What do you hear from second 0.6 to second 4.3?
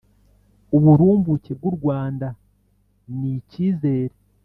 uburumbuke bw u Rwanda n ikizere